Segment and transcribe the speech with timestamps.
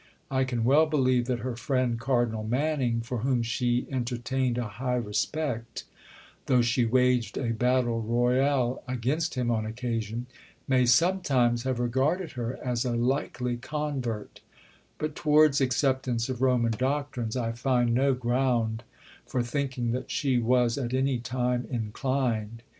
[0.31, 4.95] I can well believe that her friend Cardinal Manning, for whom she entertained a high
[4.95, 5.83] respect
[6.47, 10.25] (though she waged a battle royal against him on occasion),
[10.67, 14.41] may sometimes have regarded her as a likely convert;
[14.97, 18.81] but towards acceptance of Roman doctrines, I find no ground
[19.27, 22.63] for thinking that she was at any time inclined.